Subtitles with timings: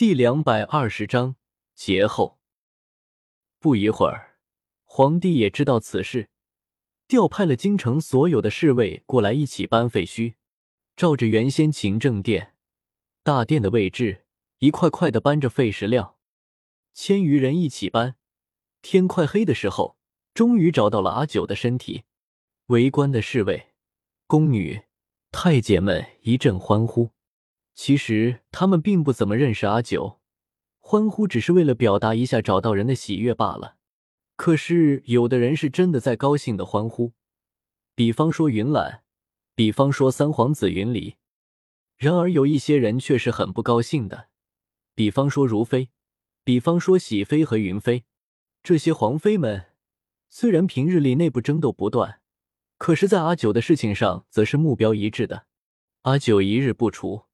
[0.00, 1.36] 第两百二十章
[1.74, 2.38] 劫后。
[3.58, 4.38] 不一会儿，
[4.86, 6.30] 皇帝也知道此事，
[7.06, 10.36] 调派了京城所有的侍卫过来一起搬废墟，
[10.96, 12.54] 照着原先勤政殿
[13.22, 14.24] 大殿的位置，
[14.60, 16.16] 一块块的搬着废石料，
[16.94, 18.16] 千余人一起搬。
[18.80, 19.98] 天快黑的时候，
[20.32, 22.04] 终于找到了阿九的身体。
[22.68, 23.74] 围观的侍卫、
[24.26, 24.80] 宫女、
[25.30, 27.10] 太监们一阵欢呼。
[27.74, 30.20] 其实他们并不怎么认识阿九，
[30.78, 33.76] 欢呼只是为了表达一下找到人的喜悦罢了。
[34.36, 37.12] 可是有的人是真的在高兴的欢呼，
[37.94, 39.02] 比方说云岚，
[39.54, 41.16] 比方说三皇子云离。
[41.96, 44.28] 然而有一些人却是很不高兴的，
[44.94, 45.90] 比方说如妃，
[46.42, 48.04] 比方说喜妃和云妃。
[48.62, 49.66] 这些皇妃们
[50.28, 52.20] 虽然平日里内部争斗不断，
[52.78, 55.46] 可是，在阿九的事情上则是目标一致的。
[56.02, 57.24] 阿九一日不除。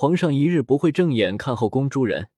[0.00, 2.28] 皇上一日不会正眼看后宫诸人。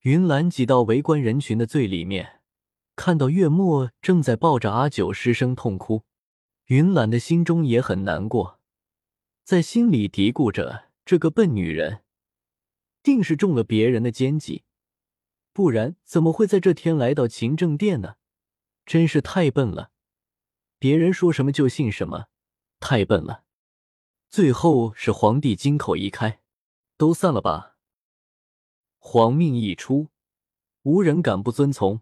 [0.00, 2.42] 云岚挤到围观人群的最里面，
[2.94, 6.02] 看到月末正在抱着阿九失声痛哭，
[6.66, 8.60] 云岚的心中也很难过，
[9.42, 12.02] 在心里嘀咕着：这个笨女人，
[13.02, 14.64] 定是中了别人的奸计，
[15.54, 18.16] 不然怎么会在这天来到勤政殿呢？
[18.84, 19.92] 真是太笨了，
[20.78, 22.26] 别人说什么就信什么，
[22.80, 23.44] 太笨了。
[24.28, 26.40] 最后是皇帝金口一开。
[26.96, 27.76] 都散了吧！
[28.98, 30.08] 皇命一出，
[30.82, 32.00] 无人敢不遵从。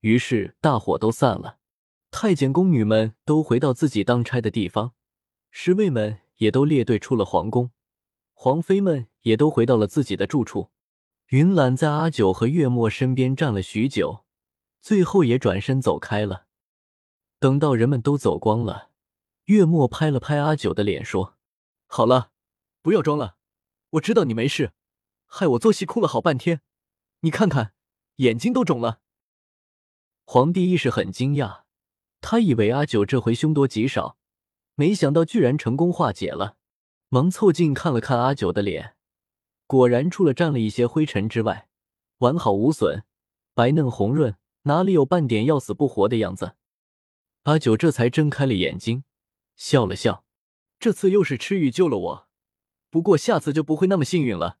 [0.00, 1.58] 于是大伙都散了。
[2.10, 4.94] 太监宫女们都回到自己当差的地方，
[5.50, 7.72] 侍卫们也都列队出了皇宫，
[8.32, 10.70] 皇妃们也都回到了自己的住处。
[11.26, 14.24] 云岚在阿九和月末身边站了许久，
[14.80, 16.46] 最后也转身走开了。
[17.40, 18.90] 等到人们都走光了，
[19.46, 21.36] 月末拍了拍阿九的脸，说
[21.86, 22.30] ：“好了，
[22.80, 23.36] 不要装了。”
[23.90, 24.72] 我知道你没事，
[25.26, 26.60] 害我做戏哭了好半天，
[27.20, 27.72] 你看看，
[28.16, 29.00] 眼睛都肿了。
[30.24, 31.62] 皇帝一时很惊讶，
[32.20, 34.18] 他以为阿九这回凶多吉少，
[34.74, 36.56] 没想到居然成功化解了，
[37.08, 38.94] 忙凑近看了看阿九的脸，
[39.66, 41.70] 果然除了沾了一些灰尘之外，
[42.18, 43.04] 完好无损，
[43.54, 46.56] 白嫩红润，哪里有半点要死不活的样子？
[47.44, 49.04] 阿九这才睁开了眼睛，
[49.56, 50.24] 笑了笑，
[50.78, 52.27] 这次又是赤玉救了我。
[52.90, 54.58] 不过下次就不会那么幸运了，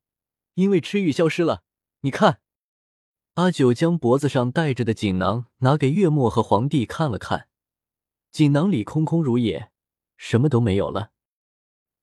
[0.54, 1.62] 因为吃玉消失了。
[2.00, 2.40] 你看，
[3.34, 7.48] 阿九将脖子上戴着的锦囊拿给月末和皇帝看了看，
[8.30, 9.70] 锦囊里空空如也，
[10.16, 11.12] 什么都没有了。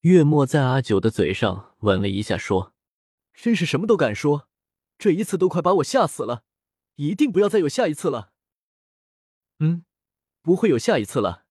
[0.02, 2.74] 月末在阿九的嘴上吻了一下，说
[3.34, 4.48] ：“真是什么都敢说，
[4.98, 6.44] 这一次都快把我吓死了，
[6.96, 8.32] 一定不要再有下一次了。”
[9.60, 9.86] 嗯，
[10.42, 11.46] 不会有下一次了。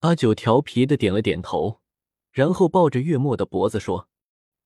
[0.00, 1.80] 阿九调皮的点了点头。
[2.34, 4.08] 然后抱着月末的脖子说：“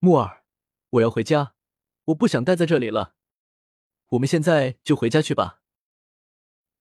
[0.00, 0.42] 木儿，
[0.88, 1.52] 我要回家，
[2.06, 3.14] 我不想待在这里了。
[4.08, 5.60] 我们现在就回家去吧。”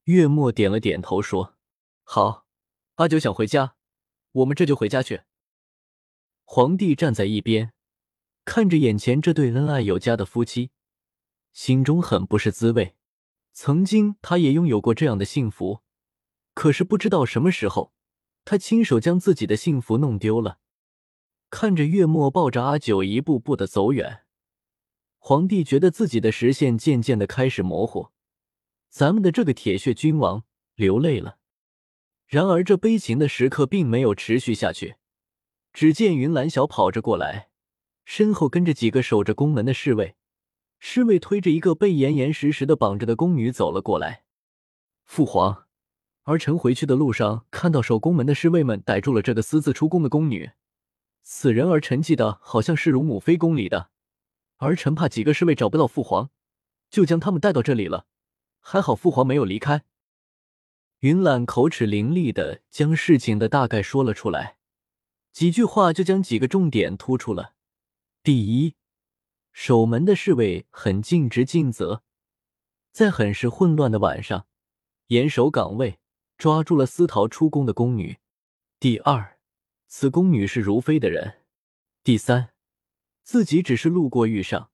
[0.04, 1.58] 月末点了点头说
[2.02, 2.46] ：“好。”
[2.96, 3.76] 阿九想回家，
[4.32, 5.24] 我们这就回家去。
[6.44, 7.74] 皇帝站在一边，
[8.46, 10.70] 看着眼前这对恩爱有加的夫妻，
[11.52, 12.96] 心中很不是滋味。
[13.52, 15.82] 曾经他也拥有过这样的幸福，
[16.54, 17.92] 可是不知道什么时候，
[18.46, 20.58] 他亲手将自己的幸福弄丢了。
[21.50, 24.20] 看着月末抱着阿九一步步的走远，
[25.18, 28.08] 皇帝觉得自己的视线渐渐的开始模糊。
[28.90, 30.44] 咱们的这个铁血君王
[30.74, 31.38] 流泪了。
[32.26, 34.96] 然而这悲情的时刻并没有持续下去。
[35.72, 37.48] 只见云岚晓跑着过来，
[38.04, 40.16] 身后跟着几个守着宫门的侍卫，
[40.78, 44.24] 侍卫推着一个被严严实实的绑着的宫女走了过来。
[45.04, 45.66] 父皇，
[46.24, 50.50] 儿臣回去的路上看到守宫门的侍卫们逮住了这个私自出宫的宫女。
[51.30, 53.90] 此人儿臣记得好像是如母妃宫里的，
[54.56, 56.30] 儿臣怕几个侍卫找不到父皇，
[56.88, 58.06] 就将他们带到这里了。
[58.60, 59.84] 还好父皇没有离开。
[61.00, 64.56] 云岚口齿伶俐的将事情的大概说了出来，
[65.30, 67.52] 几句话就将几个重点突出了。
[68.22, 68.74] 第一，
[69.52, 72.02] 守门的侍卫很尽职尽责，
[72.90, 74.46] 在很是混乱的晚上，
[75.08, 75.98] 严守岗位，
[76.38, 78.16] 抓住了私逃出宫的宫女。
[78.80, 79.37] 第二。
[79.90, 81.40] 此宫女是如妃的人。
[82.04, 82.50] 第三，
[83.22, 84.70] 自己只是路过遇上，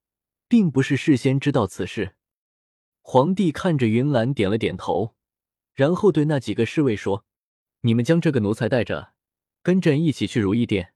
[0.48, 2.16] 并不是事先知道此事。
[3.00, 5.14] 皇帝看着云岚，点了点头，
[5.72, 7.24] 然后对那几个侍卫说
[7.82, 9.14] ：“你们将这个奴才带着，
[9.62, 10.94] 跟朕一起去如意殿。”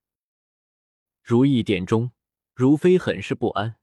[1.23, 2.11] 如意殿中，
[2.55, 3.77] 如妃很是不安，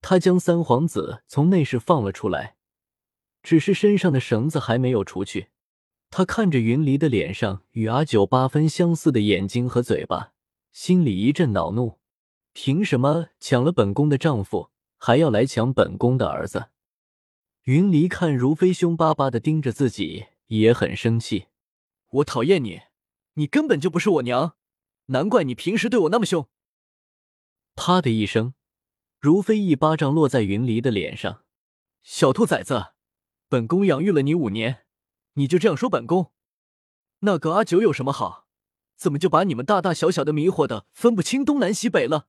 [0.00, 2.56] 她将三皇子从内室放了出来，
[3.44, 5.50] 只是身上的绳子还没有除去。
[6.10, 10.32] 他看着云离的脸上与阿九八分相似的眼睛和嘴巴，
[10.72, 11.98] 心里一阵恼怒。
[12.52, 16.70] 凭什么抢了本宫的丈夫，还要来抢本宫的儿子。
[17.64, 21.46] 云离看如妃凶巴巴的盯着自己，也很生气。
[22.10, 22.80] 我讨厌你，
[23.34, 24.56] 你根本就不是我娘，
[25.06, 26.48] 难怪你平时对我那么凶。
[27.76, 28.54] 啪的一声，
[29.20, 31.44] 如妃一巴掌落在云离的脸上。
[32.02, 32.94] 小兔崽子，
[33.48, 34.86] 本宫养育了你五年，
[35.38, 36.32] 你就这样说本宫？
[37.20, 38.48] 那个阿九有什么好？
[38.96, 42.26] 怎么就把你们大大小小的迷惑的分不清东南西北了？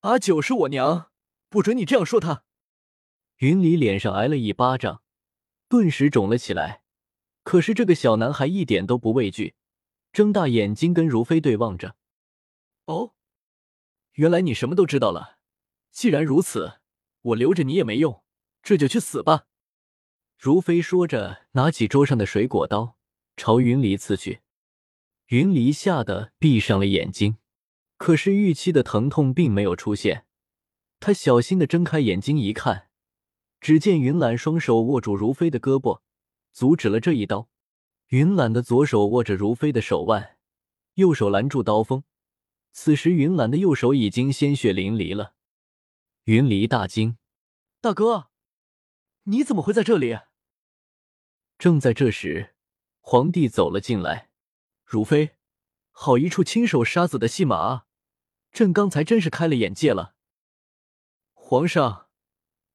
[0.00, 1.10] 阿九是我娘，
[1.48, 2.44] 不准你这样说她。
[3.38, 5.02] 云离脸上挨了一巴掌，
[5.66, 6.82] 顿时肿了起来。
[7.42, 9.54] 可是这个小男孩一点都不畏惧，
[10.12, 11.96] 睁大眼睛跟如妃对望着。
[12.84, 13.14] 哦，
[14.12, 15.38] 原来你什么都知道了。
[15.90, 16.80] 既然如此，
[17.22, 18.22] 我留着你也没用，
[18.62, 19.46] 这就去死吧。
[20.40, 22.96] 如妃说着，拿起桌上的水果刀，
[23.36, 24.40] 朝云离刺去。
[25.26, 27.38] 云离吓得闭上了眼睛，
[27.96, 30.26] 可是预期的疼痛并没有出现。
[31.00, 32.88] 他小心的睁开眼睛一看，
[33.60, 36.02] 只见云岚双手握住如飞的胳膊，
[36.52, 37.48] 阻止了这一刀。
[38.10, 40.36] 云岚的左手握着如飞的手腕，
[40.94, 42.04] 右手拦住刀锋。
[42.70, 45.34] 此时云岚的右手已经鲜血淋漓了。
[46.26, 47.18] 云离大惊
[47.82, 48.28] ：“大哥，
[49.24, 50.16] 你怎么会在这里？”
[51.58, 52.54] 正在这时，
[53.00, 54.30] 皇帝走了进来。
[54.84, 55.32] 如妃，
[55.90, 57.86] 好一处亲手杀子的戏码啊！
[58.52, 60.14] 朕刚才真是开了眼界了。
[61.34, 62.06] 皇上，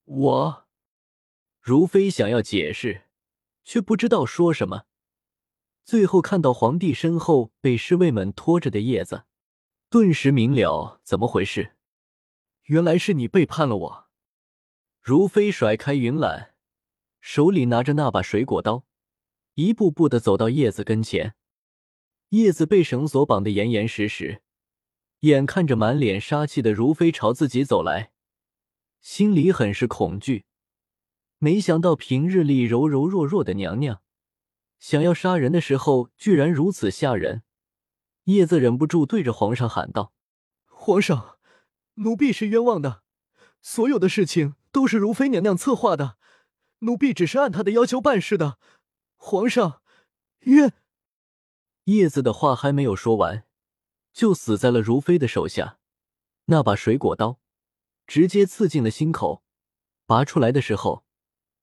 [0.03, 0.68] 我……
[1.62, 3.06] 如妃想要解释，
[3.63, 4.83] 却不知道说什么。
[5.85, 9.24] 最后看到皇帝身后被侍卫们拖着的叶子，
[9.89, 11.77] 顿时明了怎么回事。
[12.63, 14.09] 原来是你背叛了我。
[15.01, 16.53] 如妃甩开云岚，
[17.25, 18.84] 手里拿着那把水果刀，
[19.54, 21.36] 一步步的走到叶子跟前。
[22.30, 24.42] 叶子被绳索绑得严严实实，
[25.22, 28.12] 眼看着满脸杀气的如妃朝自己走来，
[29.00, 30.44] 心里很是恐惧。
[31.38, 34.02] 没想到平日里柔柔弱弱的娘娘，
[34.78, 37.44] 想要杀人的时候居然如此吓人。
[38.26, 40.12] 叶子忍不住对着皇上喊道
[40.68, 41.38] ：“皇上，
[41.94, 43.04] 奴婢是冤枉的，
[43.62, 46.18] 所有的事情都是如妃娘娘策划的，
[46.83, 48.59] 奴婢只是按他的要求办事的。
[49.18, 49.81] 皇上，
[50.41, 50.74] 冤。”
[51.85, 53.45] 叶子的话还没有说完，
[54.13, 55.80] 就死在了如妃的手下。
[56.45, 57.39] 那把水果刀
[58.06, 59.44] 直接刺进了心口，
[60.06, 61.06] 拔出来的时候，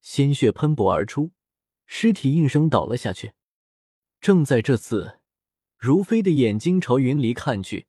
[0.01, 1.33] 鲜血喷薄而出，
[1.87, 3.33] 尸体应声倒了下去。
[4.21, 5.21] 正在这次，
[5.77, 7.87] 如妃的眼睛朝云离看去，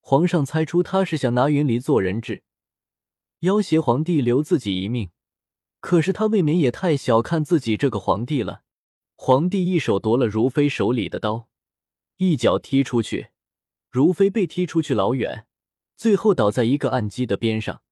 [0.00, 2.44] 皇上猜出他是想拿云离做人质，
[3.40, 5.10] 要挟皇帝留自己一命。
[5.84, 8.62] 可是他未免也太小看自己这个皇帝了。
[9.16, 11.46] 皇帝一手夺了如妃手里的刀，
[12.16, 13.28] 一脚踢出去，
[13.90, 15.46] 如妃被踢出去老远，
[15.94, 17.82] 最后倒在一个暗基的边上。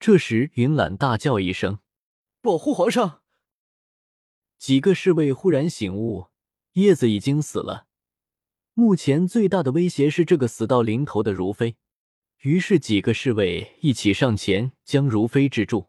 [0.00, 1.78] 这时，云岚大叫一声
[2.42, 3.22] ：“保护皇上！”
[4.58, 6.26] 几个侍卫忽然醒悟，
[6.72, 7.86] 叶子已经死了，
[8.72, 11.76] 目前最大的威胁是这个死到临头的如妃。
[12.40, 15.86] 于是，几个侍卫一起上前将如妃制住。